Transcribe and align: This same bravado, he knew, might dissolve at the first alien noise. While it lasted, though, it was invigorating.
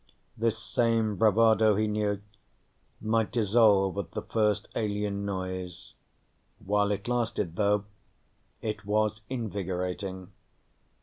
This 0.35 0.57
same 0.57 1.15
bravado, 1.15 1.75
he 1.75 1.85
knew, 1.85 2.21
might 2.99 3.31
dissolve 3.31 3.95
at 3.99 4.13
the 4.13 4.23
first 4.23 4.67
alien 4.75 5.25
noise. 5.25 5.93
While 6.57 6.91
it 6.91 7.07
lasted, 7.07 7.55
though, 7.55 7.85
it 8.63 8.83
was 8.83 9.21
invigorating. 9.29 10.31